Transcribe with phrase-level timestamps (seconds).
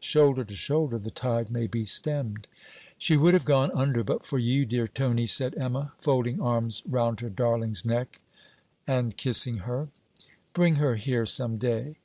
[0.00, 2.48] Shoulder to shoulder, the tide may be stemmed.'
[2.98, 7.20] 'She would have gone under, but for you, dear Tony!' said Emma' folding arms round
[7.20, 8.20] her darling's neck
[8.88, 9.90] anal kissing her.
[10.52, 11.98] 'Bring her here some day.'